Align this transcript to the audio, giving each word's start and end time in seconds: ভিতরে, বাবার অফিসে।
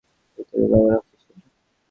ভিতরে, 0.37 0.65
বাবার 0.67 0.93
অফিসে। 0.97 1.33